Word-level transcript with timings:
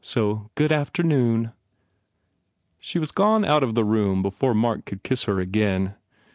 So, 0.03 0.49
good 0.55 0.71
afternoon." 0.71 1.51
She 2.79 2.97
was 2.97 3.11
gone 3.11 3.45
out 3.45 3.61
of 3.61 3.75
the 3.75 3.83
room 3.85 4.23
before 4.23 4.55
Mark 4.55 4.83
could 4.83 5.03
kiss 5.03 5.25
her 5.25 5.39
again. 5.39 5.93